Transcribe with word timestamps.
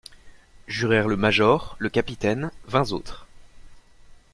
Jurèrent 0.67 1.07
le 1.07 1.15
major, 1.15 1.75
le 1.77 1.87
capitaine, 1.89 2.49
vingt 2.65 2.91
autres. 2.91 3.27